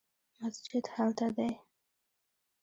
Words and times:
مسجد 0.41 0.83
هلته 0.95 1.27
دی 1.35 1.51